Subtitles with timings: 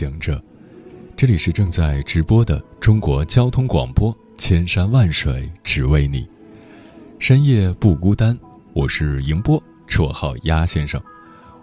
[0.00, 0.42] 行者，
[1.14, 6.26] 这里是正在直播的中国交通广播，千山万水只为你，
[7.18, 8.34] 深夜不孤单。
[8.72, 10.98] 我是迎波，绰号鸭先生。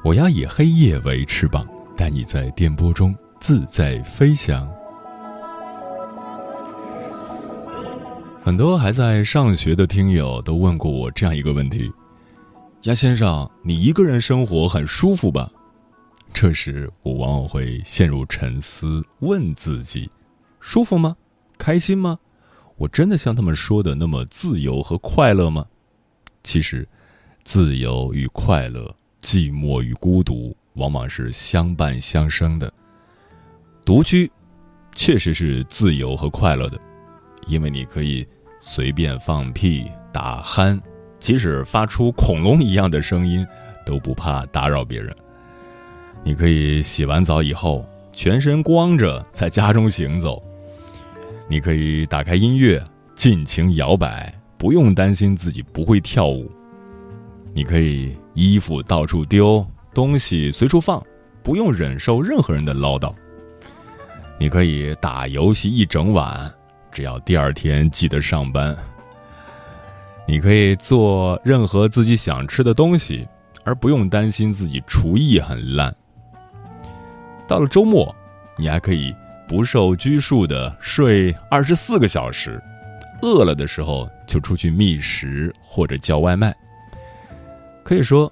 [0.03, 4.69] 我要以黑夜为翅膀，带你在电波中自在飞翔。
[8.43, 11.91] 很多还在上学的听友都问过我这样一个问题：
[12.83, 15.49] 鸭先生，你一个人生活很舒服吧？
[16.33, 20.09] 这时，我往往会陷入沉思，问自己：
[20.59, 21.17] 舒服吗？
[21.57, 22.19] 开心吗？
[22.75, 25.65] 我真的像他们说的那么自由和快乐吗？
[26.43, 26.87] 其实，
[27.43, 32.71] 自由与快乐、寂寞与孤独，往往是相伴相生的。
[33.83, 34.31] 独居，
[34.93, 36.79] 确实是自由和快乐的，
[37.47, 38.27] 因为你可以
[38.59, 40.79] 随便放屁、打鼾，
[41.19, 43.43] 即使发出恐龙一样的声音，
[43.83, 45.15] 都不怕打扰别人。
[46.27, 50.43] 你可以洗完澡以后全身光着在家中行走。
[51.47, 52.83] 你可以打开音乐
[53.15, 56.51] 尽情摇摆，不用担心自己不会跳舞。
[57.53, 61.01] 你可以衣服到处丢，东西随处放，
[61.41, 63.15] 不用忍受任何人的唠叨。
[64.37, 66.53] 你可以打游戏一整晚，
[66.91, 68.75] 只要第二天记得上班。
[70.27, 73.25] 你可以做任何自己想吃的东西，
[73.63, 75.95] 而不用担心自己厨艺很烂。
[77.47, 78.13] 到了周末，
[78.57, 79.15] 你还可以
[79.47, 82.61] 不受拘束的睡二十四个小时，
[83.21, 86.55] 饿了的时候就出去觅食或者叫外卖。
[87.83, 88.31] 可以说，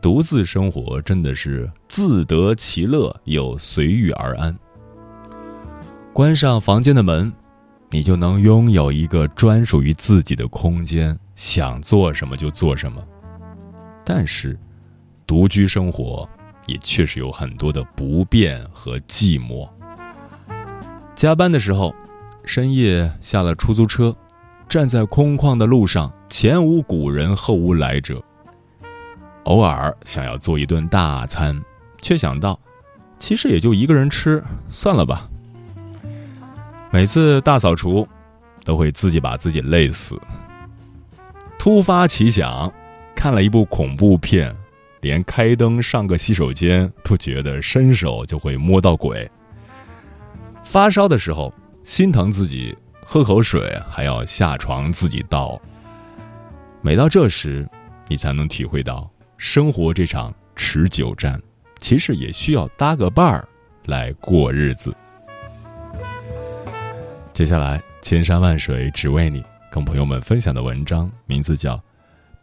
[0.00, 4.56] 独自生活真的是自得其乐又随遇而安。
[6.14, 7.30] 关上房间的门，
[7.90, 13.06] 你就能拥有一个专属于自己的空间，想做什么就做什么。
[14.02, 14.58] 但是，
[15.26, 16.26] 独居生活。
[16.66, 19.68] 也确实有很多的不便和寂寞。
[21.14, 21.94] 加班的时候，
[22.44, 24.14] 深夜下了出租车，
[24.68, 28.22] 站在空旷的路上，前无古人后无来者。
[29.44, 31.58] 偶尔想要做一顿大餐，
[32.02, 32.58] 却想到，
[33.18, 35.28] 其实也就一个人吃，算了吧。
[36.90, 38.06] 每次大扫除，
[38.64, 40.20] 都会自己把自己累死。
[41.58, 42.72] 突发奇想，
[43.14, 44.54] 看了一部恐怖片。
[45.00, 49.28] 连开灯上个洗手间都觉得伸手就会摸到鬼。
[50.64, 51.52] 发烧的时候
[51.84, 55.60] 心疼自己，喝口水还要下床自己倒。
[56.82, 57.68] 每到这时，
[58.08, 61.40] 你才能体会到生活这场持久战，
[61.80, 63.46] 其实也需要搭个伴儿
[63.84, 64.94] 来过日子。
[67.32, 71.76] 接下来，千山万水只为你，跟朋友们分享的文章名字叫《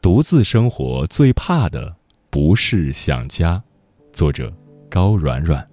[0.01, 1.89] 独自生活最怕的》。
[2.33, 3.63] 不是想家，
[4.11, 4.51] 作者
[4.89, 5.69] 高软软。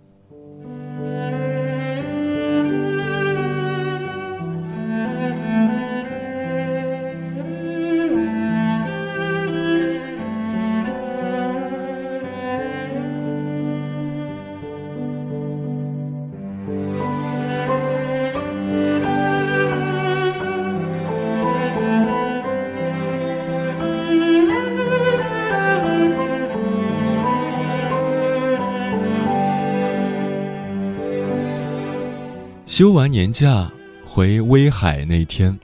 [32.80, 33.70] 休完年假
[34.06, 35.54] 回威海那天，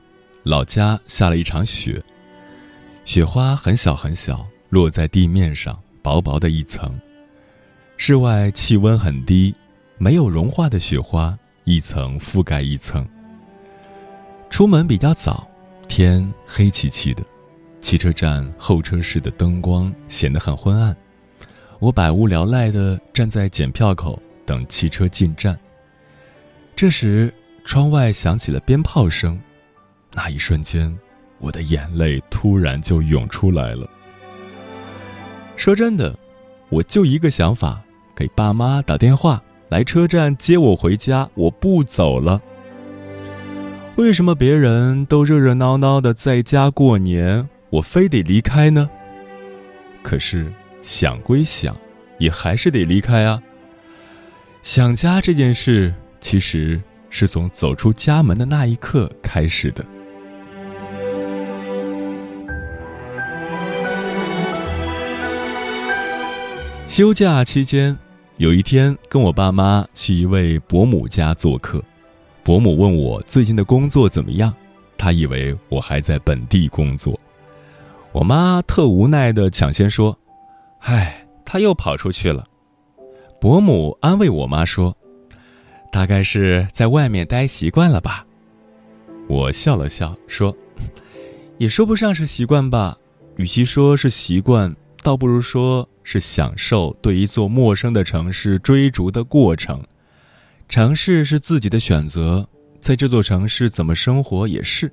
[0.43, 2.05] 老家下了一场雪，
[3.07, 6.95] 雪花很小很小，落在地面上，薄薄的一层。
[7.97, 9.55] 室外气温很低，
[9.97, 11.35] 没有融化的雪花
[11.65, 13.09] 一层覆盖一层。
[14.51, 15.49] 出门比较早，
[15.89, 17.23] 天黑漆漆的，
[17.81, 20.95] 汽车站候车室的灯光显得很昏暗。
[21.79, 25.59] 我百无聊赖地站在检票口等汽车进站。
[26.77, 27.33] 这时，
[27.65, 29.41] 窗外响起了鞭炮声，
[30.13, 30.95] 那一瞬间，
[31.39, 33.89] 我的眼泪突然就涌出来了。
[35.57, 36.15] 说真的，
[36.69, 37.81] 我就一个想法：
[38.15, 42.43] 给爸妈打电话来车站接我回家，我不走了。
[43.97, 48.91] 为什么别人都热热闹闹的在家过年，我非得离开呢？
[50.03, 50.53] 可是
[50.83, 51.75] 想归想，
[52.19, 53.43] 也还是得离开啊。
[54.63, 56.81] 想家这件事，其实
[57.11, 59.85] 是从走出家门的那一刻开始的。
[66.87, 67.97] 休假期间，
[68.37, 71.83] 有一天跟我爸妈去一位伯母家做客，
[72.45, 74.55] 伯母问我最近的工作怎么样，
[74.97, 77.19] 她以为我还在本地工作，
[78.13, 80.17] 我妈特无奈的抢先说
[80.81, 82.47] ：“唉，他又跑出去了。”
[83.41, 84.97] 伯母安慰我妈说
[85.97, 88.27] ：“大概是在外面待习惯了吧。”
[89.29, 90.55] 我笑了笑说
[91.57, 92.99] ：“也说不上是习惯吧，
[93.37, 99.83] 与其说是习惯，倒不如说是享受对一座陌生的城市追逐的过程。
[100.69, 102.47] 城市是自己的选择，
[102.79, 104.93] 在这座城市怎么生活也是。”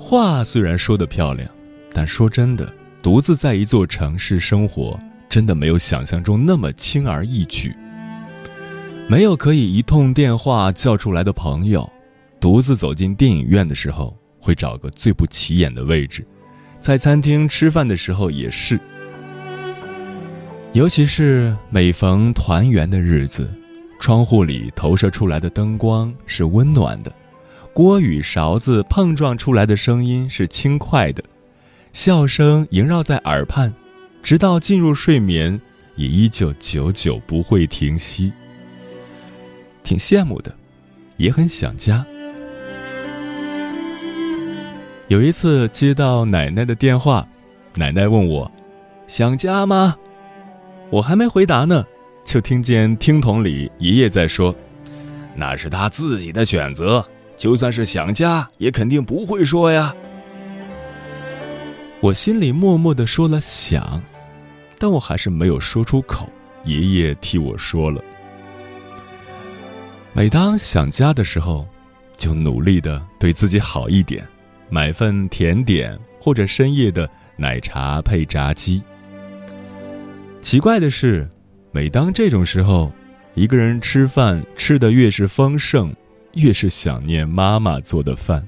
[0.00, 1.48] 话虽然说的漂亮，
[1.92, 4.98] 但说真的，独自在一座城市生活。
[5.28, 7.72] 真的没有想象中那么轻而易举。
[9.08, 11.88] 没有可以一通电话叫出来的朋友，
[12.40, 16.26] 独自走进电影院的时候会找个最不起眼的位置，
[16.80, 18.80] 在餐厅吃饭的时候也是。
[20.72, 23.48] 尤其是每逢团圆的日子，
[24.00, 27.12] 窗户里投射出来的灯光是温暖的，
[27.72, 31.22] 锅与勺子碰撞出来的声音是轻快的，
[31.92, 33.72] 笑声萦绕在耳畔。
[34.20, 35.60] 直到进入睡眠，
[35.94, 38.32] 也依旧久久不会停息。
[39.86, 40.52] 挺羡慕的，
[41.16, 42.04] 也很想家。
[45.06, 47.24] 有一次接到奶奶的电话，
[47.76, 48.50] 奶奶问我
[49.06, 49.96] ：“想家吗？”
[50.90, 51.86] 我还没回答呢，
[52.24, 54.52] 就听见听筒里爷爷在说
[55.36, 57.06] ：“那是他自己的选择，
[57.36, 59.94] 就算是想家，也肯定不会说呀。”
[62.02, 64.02] 我心里默默的说了想。
[64.78, 66.28] 但我还是没有说出口，
[66.64, 68.02] 爷爷替我说了。
[70.16, 71.68] 每当想家的时候，
[72.16, 74.26] 就努力的对自己好一点，
[74.70, 78.82] 买份甜点或者深夜的奶茶配炸鸡。
[80.40, 81.28] 奇怪的是，
[81.70, 82.90] 每当这种时候，
[83.34, 85.94] 一个人吃饭吃的越是丰盛，
[86.32, 88.42] 越是想念妈妈做的饭。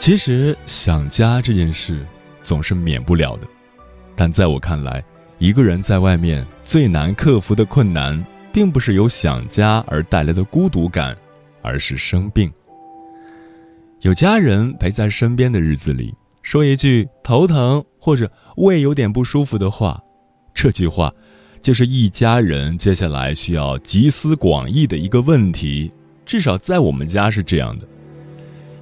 [0.00, 2.06] 其实想家这件事
[2.42, 3.46] 总是免不了的，
[4.16, 5.04] 但在我看来，
[5.38, 11.14] 一个人在外面最难克服的困难，并不是由想家而带来的孤独感，
[11.60, 12.50] 而是生病。
[14.00, 20.02] 有家人陪在身边的日子里，说一句头疼或者胃有点不舒服的话，
[20.54, 21.12] 这句话
[21.60, 25.92] 就是一家人接下来需要集思广益的一个问题。
[26.24, 27.86] 至少在我们家是这样的。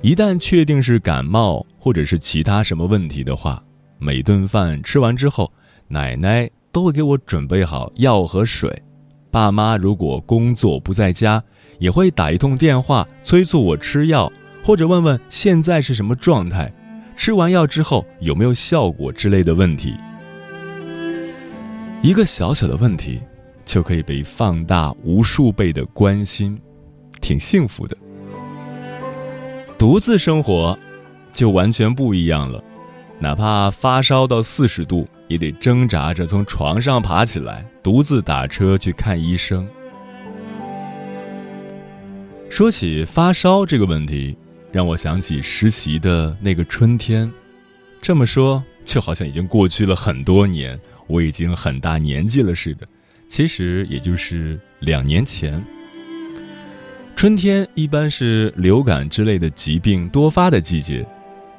[0.01, 3.61] 一旦确定是感冒或者是其他什么问题的话，
[3.99, 5.53] 每顿饭吃完之后，
[5.89, 8.83] 奶奶都会给我准备好药和水。
[9.31, 11.43] 爸妈如果工作不在家，
[11.81, 16.73] 也会打一通电话催促我吃药，或者问问现在是什么状态，
[17.17, 19.95] 吃完药之后有没有效果之类的问题。
[22.03, 23.21] 一个小小的问题，
[23.65, 26.57] 就可以被放大无数倍的关心，
[27.21, 27.97] 挺幸福的。
[29.79, 30.77] 独自生活，
[31.33, 32.63] 就完全不一样了。
[33.21, 39.67] 哪怕发烧到四十度，也得挣扎着从床上爬起来，独自打车去看医生。
[42.51, 44.37] 说起发烧这个问题，
[44.73, 47.31] 让我想起实习的那个春天。
[48.03, 52.87] 这么说，就好像已经过去了很多年，我已经很大年纪了似的。
[53.29, 55.65] 其实，也就是两年前。
[57.19, 61.05] 春天一般是流感之类的疾病多发的季节，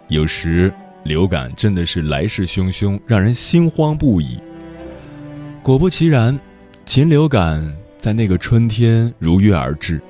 [0.08, 0.74] 有时
[1.04, 4.39] 流感真的是来势汹汹，让人心慌不已。
[5.62, 6.39] 果不其然，
[6.86, 10.01] 禽流感在那个春天如约而至，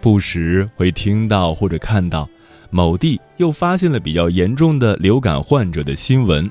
[0.00, 2.28] 不时会听到或者看到
[2.68, 6.50] 某地又发现了比较严重的流感患者的新闻。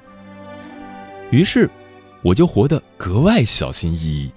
[1.32, 1.70] 于是，
[2.22, 4.32] 我就活得格外小心翼翼，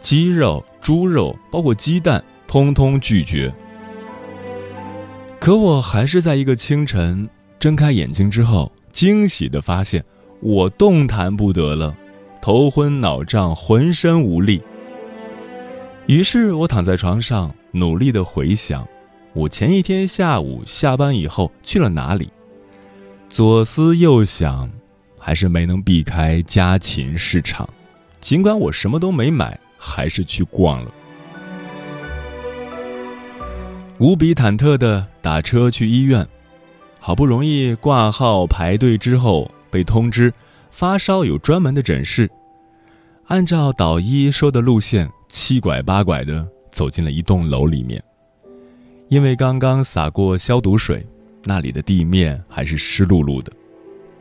[0.00, 2.20] 鸡肉、猪肉，包括鸡蛋。
[2.52, 3.50] 通通拒绝。
[5.40, 7.26] 可我还是在一个清晨
[7.58, 10.04] 睁开眼睛之后，惊喜的发现
[10.40, 11.96] 我动弹不得了，
[12.42, 14.60] 头昏脑胀，浑身无力。
[16.06, 18.86] 于是我躺在床上，努力的回想，
[19.32, 22.30] 我前一天下午下班以后去了哪里。
[23.30, 24.70] 左思右想，
[25.18, 27.66] 还是没能避开家禽市场。
[28.20, 30.92] 尽管我什么都没买，还是去逛了。
[34.02, 36.26] 无比忐忑的打车去医院，
[36.98, 40.34] 好不容易挂号排队之后，被通知
[40.72, 42.28] 发烧有专门的诊室。
[43.28, 48.02] 按照导医说的路线，七拐八拐的走进了一栋楼里面。
[49.08, 51.06] 因为刚刚洒过消毒水，
[51.44, 53.52] 那里的地面还是湿漉漉的。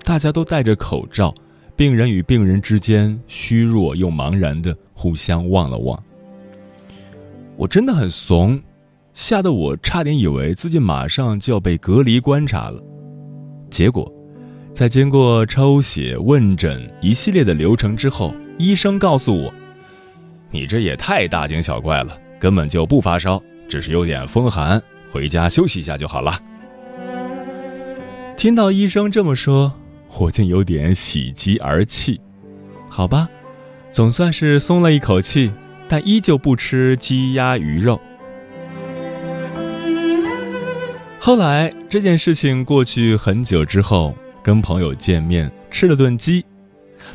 [0.03, 1.33] 大家都戴着口罩，
[1.75, 5.99] 病人与病人之间虚弱又茫然的互相望了望。
[7.57, 8.61] 我真的很怂，
[9.13, 12.81] 吓得我差点以为自己马上就要被隔离观察了。
[13.69, 14.11] 结果，
[14.73, 19.53] 在经过抽血、问诊一系列的流程之后，医生告诉我
[20.51, 24.81] ：“你这也太大惊小怪了，根本就不发烧。”只是有点风寒，
[25.13, 26.37] 回家休息一下就好了。
[28.35, 29.73] 听到医生这么说，
[30.19, 32.19] 我竟有点喜极而泣。
[32.89, 33.29] 好吧，
[33.89, 35.53] 总算是松了一口气，
[35.87, 37.97] 但依旧不吃鸡鸭鱼肉。
[41.23, 46.43] 后来这件事情过去很久之后，跟朋友见面吃了顿鸡，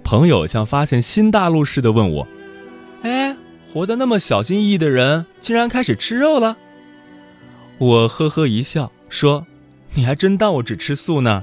[0.04, 2.28] 朋友像发现新大陆似的问我
[3.02, 3.36] ：“哎？”
[3.74, 6.56] 活得那么小心翼翼的人，竟然开始吃肉了。
[7.78, 9.44] 我呵呵一笑，说
[9.94, 11.42] ：“你还真当我只吃素呢？”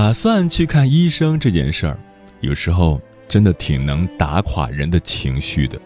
[0.00, 1.98] 打算去看医生这件事儿，
[2.40, 5.76] 有时候真的挺能打垮人的情绪的。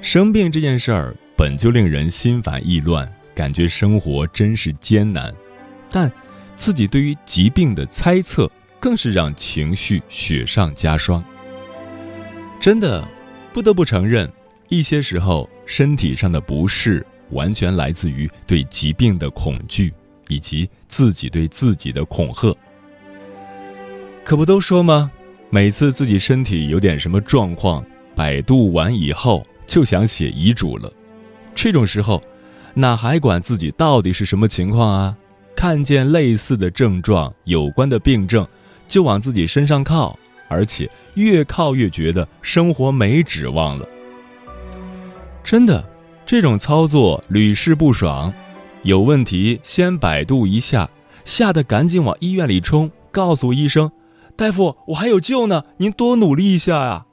[0.00, 3.06] 生病这件事儿本就令人心烦意乱。
[3.34, 5.34] 感觉生活真是艰难，
[5.90, 6.10] 但
[6.56, 8.50] 自己对于疾病的猜测
[8.80, 11.22] 更是让情绪雪上加霜。
[12.58, 13.06] 真的，
[13.52, 14.32] 不得不承认，
[14.70, 19.92] 一些时候身体上的不适完全来自于对疾病的恐惧，
[20.28, 22.56] 以及自己对自己的恐吓。
[24.30, 25.10] 可不都说吗？
[25.50, 27.84] 每次自己身体有点什么状况，
[28.14, 30.88] 百度完以后就想写遗嘱了。
[31.52, 32.22] 这种时候。
[32.74, 35.16] 哪还管自己到底是什么情况啊？
[35.56, 38.46] 看见类似的症状、有关的病症，
[38.86, 43.88] 就往自己身上靠，而且越靠越觉得生活没指望了。
[45.42, 45.84] 真的，
[46.24, 48.32] 这种操作屡试不爽。
[48.84, 50.88] 有问题先百度一下，
[51.24, 53.90] 吓得赶紧往医院里冲，告诉医生
[54.40, 57.04] ：“大夫，我还有救呢，您多努力一下呀。”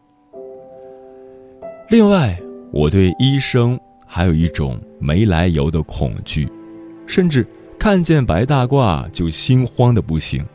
[1.91, 2.39] 另外，
[2.72, 3.77] 我对医生。
[4.10, 6.50] 还有一种没来由的恐惧，
[7.05, 7.46] 甚至
[7.77, 10.46] 看见白大褂就心慌的不行。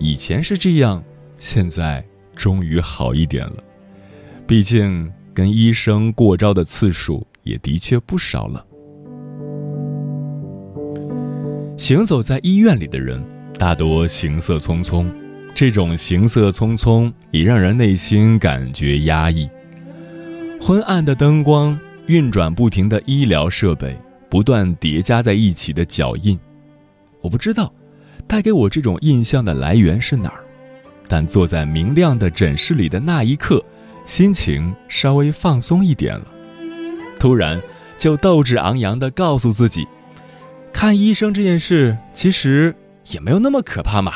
[0.00, 1.00] 以前是这样，
[1.38, 3.62] 现在终于好一点了。
[4.44, 8.66] 毕竟跟医生过招的次数也的确不少了。
[11.76, 13.24] 行走在医院里的人
[13.56, 15.06] 大多行色匆匆，
[15.54, 19.48] 这种行色匆匆已让人内心感觉压抑。
[20.60, 21.78] 昏暗的灯光。
[22.06, 23.96] 运转不停的医疗设备，
[24.28, 26.36] 不断叠加在一起的脚印，
[27.20, 27.72] 我不知道
[28.26, 30.42] 带给我这种印象的来源是哪儿，
[31.06, 33.64] 但坐在明亮的诊室里的那一刻，
[34.04, 36.26] 心情稍微放松一点了。
[37.20, 37.62] 突然
[37.96, 39.86] 就斗志昂扬地告诉自己，
[40.72, 42.74] 看医生这件事其实
[43.12, 44.14] 也没有那么可怕嘛。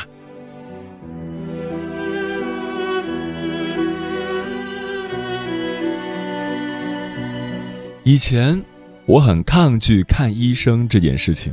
[8.07, 8.63] 以前，
[9.07, 11.51] 我很抗拒看医生这件事情，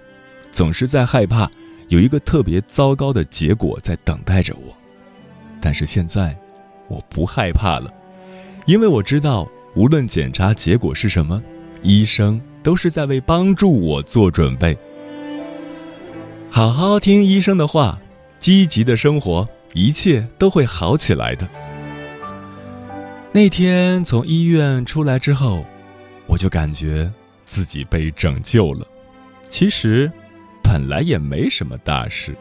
[0.50, 1.50] 总是在害怕
[1.88, 4.76] 有一个特别糟糕的结果在等待着我。
[5.62, 6.36] 但是现在，
[6.88, 7.90] 我不害怕了，
[8.66, 11.42] 因为我知道，无论检查结果是什么，
[11.82, 14.76] 医生都是在为帮助我做准备。
[16.50, 17.98] 好好听医生的话，
[18.38, 21.48] 积极的生活，一切都会好起来的。
[23.32, 25.64] 那天从医院出来之后。
[26.32, 27.12] 我就感觉
[27.44, 28.86] 自己被拯救了，
[29.50, 30.10] 其实
[30.62, 32.34] 本来也没什么大事。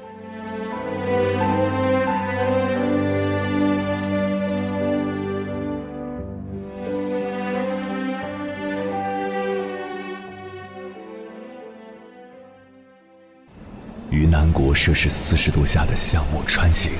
[14.09, 16.93] 于南国摄氏四十度下的项目穿行，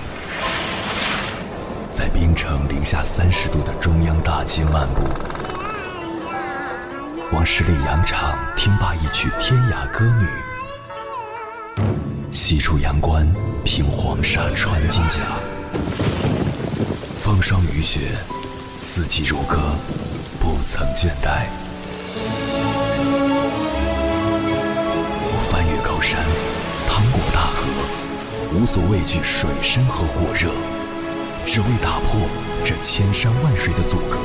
[1.90, 5.31] 在冰城零下三十度的中央大街漫步。
[7.32, 10.28] 往十里洋场听罢一曲天涯歌女，
[12.30, 13.26] 西出阳关
[13.64, 15.22] 凭黄沙穿金甲，
[17.22, 18.02] 风霜雨雪，
[18.76, 19.58] 四季如歌，
[20.42, 21.46] 不曾倦怠。
[25.24, 26.20] 我翻越高山，
[26.90, 27.66] 趟过大河，
[28.54, 30.52] 无所畏惧水深和火热，
[31.46, 32.20] 只为打破
[32.66, 34.18] 这千山万水的阻隔，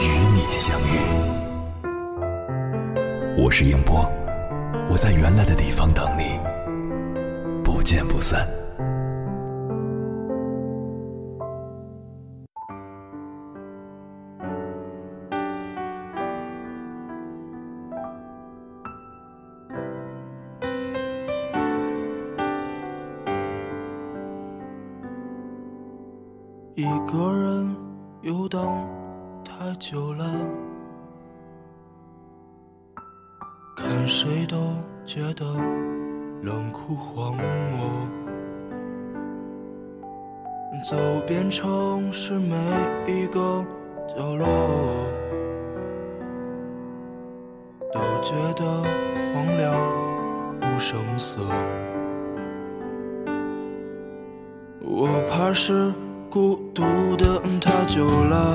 [0.00, 1.45] 与你相遇。
[3.38, 4.10] 我是英波，
[4.88, 6.40] 我在原来的地方等你，
[7.62, 8.48] 不见不散。
[51.26, 51.40] 色。
[54.80, 55.92] 我怕是。
[56.28, 56.82] 孤独
[57.16, 58.52] 的太久了，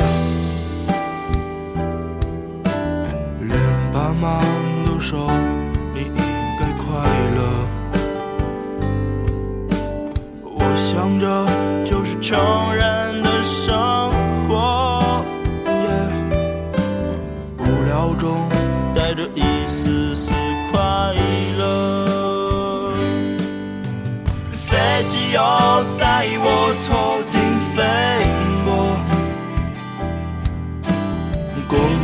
[3.39, 3.57] 连
[3.91, 4.39] 爸妈
[4.85, 5.31] 都说
[5.95, 6.13] 你应
[6.59, 6.85] 该快
[7.35, 7.39] 乐。
[10.43, 11.25] 我想着
[11.83, 12.37] 就是成
[12.75, 12.85] 人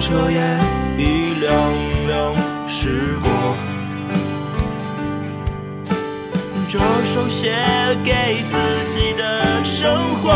[0.10, 0.40] 昼夜
[0.98, 1.52] 一两
[2.08, 2.34] 两
[2.66, 3.30] 驶过。
[6.66, 7.54] 这首写
[8.06, 10.32] 给自己的生活，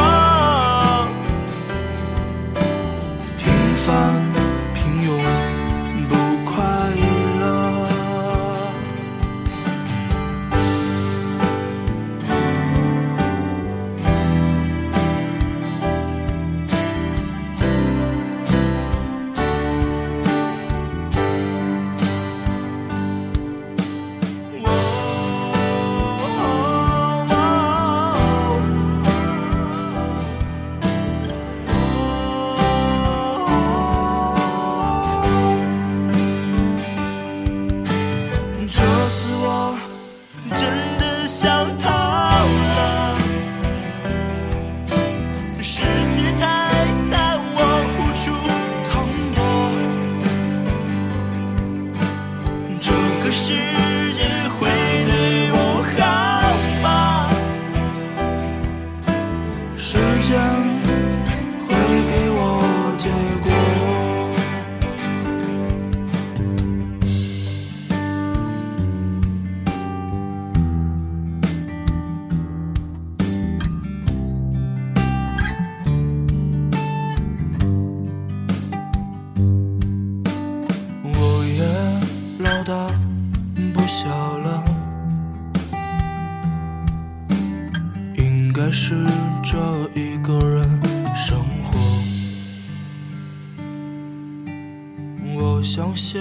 [95.62, 96.20] 我想写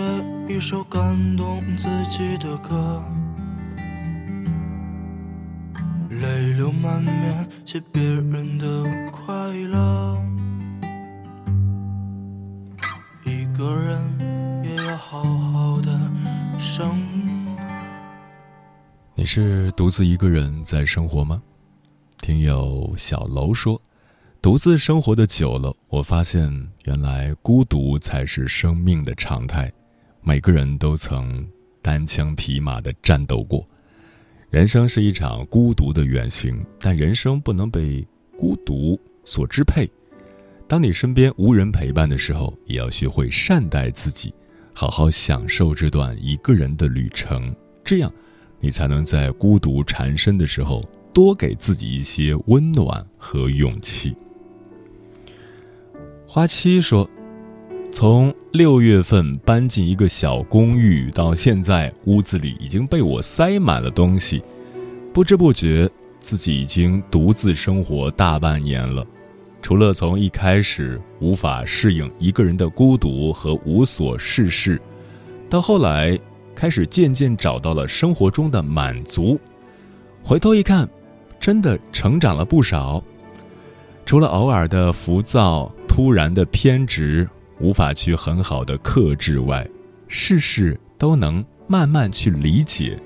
[0.50, 1.00] 一首感
[1.34, 3.02] 动自己的歌，
[6.10, 10.22] 泪流满面写别人的快乐。
[13.24, 15.98] 一个人也要好好的
[16.60, 17.02] 生。
[19.14, 21.40] 你是独自一个人在生活吗？
[22.18, 23.79] 听友小楼说
[24.50, 26.50] ：“独自生活的久了，我发现
[26.84, 29.72] 原来孤独才是生命的常态。
[30.22, 31.48] 每个人都曾
[31.80, 33.64] 单枪匹马的战斗过。
[34.50, 38.04] 人生是一场孤独的远行，但人生不能被
[38.36, 39.88] 孤独所支配。
[40.66, 44.34] 当你身边无人陪伴的时候，也要学会善待自己，
[44.74, 47.54] 好好享受这段一个人的旅程。
[47.84, 48.12] 这样，
[48.58, 50.82] 你才能在孤独缠身的时候。”
[51.12, 54.16] 多给自己一些温暖和勇气。
[56.32, 57.10] 花七说
[57.90, 64.40] ：“从六月份搬进一个小公寓到现在，屋子里已经被我塞满了东西，
[65.12, 65.90] 不知不觉
[66.20, 69.04] 自己已经独自生活大半年了。
[69.60, 74.80] 除了从一开始无法适应一个人的孤独和无所事事，
[75.48, 76.16] 到后来
[76.54, 79.36] 开始渐渐找到了生活中的满足，
[80.22, 80.88] 回头一看。”
[81.40, 83.02] 真的成长了不少，
[84.06, 89.68] 除了偶尔的浮躁、突然的偏执，无法去很好的克制外，
[90.06, 92.96] 事事都能慢慢去理解，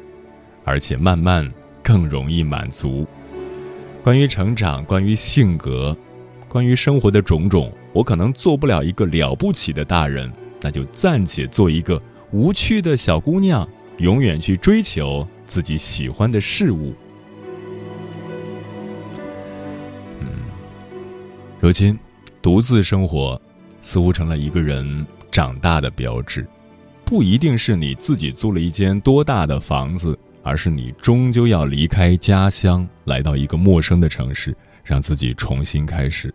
[0.64, 1.51] 而且慢慢
[1.83, 3.07] 更容易满足。
[4.03, 5.97] 关于成长，关于性格，
[6.47, 12.01] 关于生活的种种，我可能做不了一个了不起的大人，那就暂且做一个
[12.33, 13.66] 无趣的小姑娘，
[13.97, 16.94] 永远去追求自己喜欢的事物。
[20.20, 20.29] 嗯，
[21.59, 21.99] 如今
[22.44, 23.40] 独自生活，
[23.80, 26.46] 似乎成了一个人长大的标志。
[27.02, 34.54] 不一定是你自己租了一间多大的房子，而是你终究要离开家乡，来到一个陌生的城市，
[34.85, 36.35] 让自己重新开始。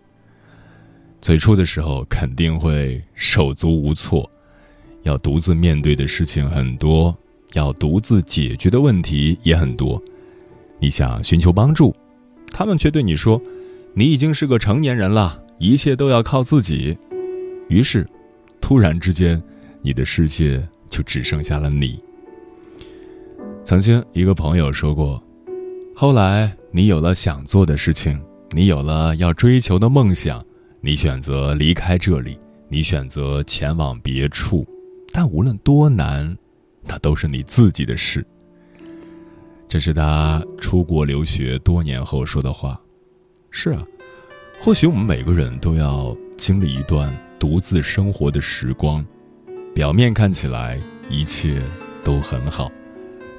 [1.22, 4.28] 最初的时候肯定会手足无措，
[5.04, 7.16] 要独自面对的事情很多，
[7.54, 10.02] 要独自解决的问题也很多。
[10.80, 11.96] 你想寻求帮助，
[12.52, 13.40] 他们却对你说
[13.94, 16.98] ：“你已经是个成年人了，一切都要靠自己。”
[17.70, 18.08] 于是，
[18.60, 19.42] 突然之间。
[19.82, 22.04] 你的世界就只剩下了你。
[23.64, 25.24] 曾经一个朋友说过，
[25.96, 28.22] 后来你有了想做的事情，
[28.52, 30.46] 你有了要追求的梦想，
[30.82, 34.68] 你选择离开这里，你选择前往别处，
[35.14, 36.38] 但无论多难，
[36.84, 38.28] 那都是你自己的事。
[39.70, 42.78] 这是他出国留学多年后说的话。
[43.52, 43.84] 是啊，
[44.60, 49.06] 或许我们每个人都要经历一段独自生活的时光。
[49.74, 51.62] 表面看起来一切
[52.04, 52.72] 都很好，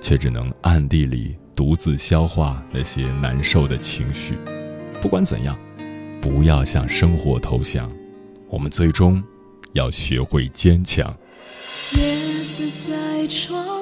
[0.01, 4.39] 却只能暗地里独自消化那些难受的情绪。
[5.03, 5.59] 不管怎样，
[6.21, 7.91] 不要向生活投降，
[8.49, 9.23] 我们最终
[9.73, 11.15] 要学会坚强。
[11.93, 13.80] 叶子在窗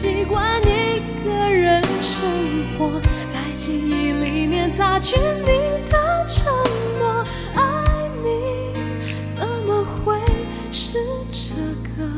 [0.00, 2.22] 习惯一个人生
[2.78, 6.54] 活在记忆里面擦去你的承
[7.00, 7.24] 诺
[7.56, 8.44] 爱你
[9.36, 10.16] 怎么会
[10.70, 10.98] 是
[11.32, 11.56] 这
[11.96, 12.08] 个？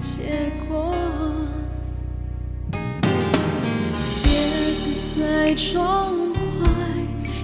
[0.00, 0.94] 结果
[4.22, 4.32] 别
[4.72, 6.66] 坐在窗外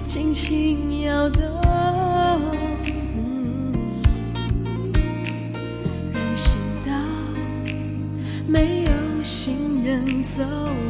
[0.07, 1.68] 尽情摇动。
[10.29, 10.43] 走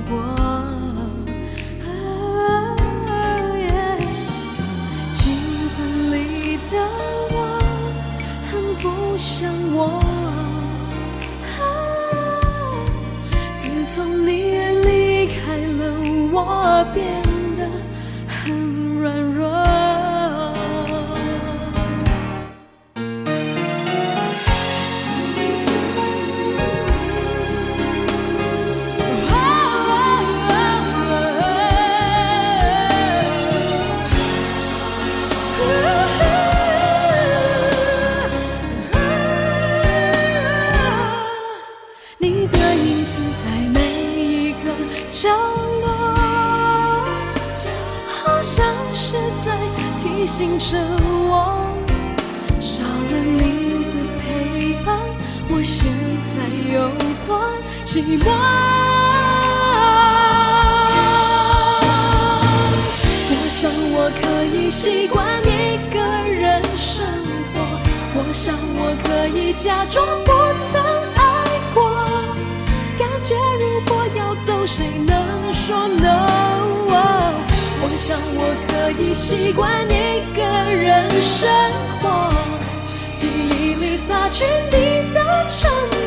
[0.09, 0.28] 过。
[50.39, 50.77] 醒着
[51.27, 51.59] 我，
[52.61, 54.23] 少了你的陪
[54.85, 54.97] 伴，
[55.49, 55.83] 我现
[56.31, 56.33] 在
[56.71, 56.75] 有
[57.27, 57.29] 多
[57.85, 58.25] 寂寞？
[63.27, 64.23] 我想我可
[64.55, 65.51] 以习惯一
[65.93, 67.05] 个人生
[67.53, 67.59] 活，
[68.15, 70.01] 我想我可以假装
[79.19, 81.49] 习惯一个人生
[82.01, 82.31] 活，
[83.17, 83.99] 记忆里。
[84.01, 85.98] 擦去你的承诺。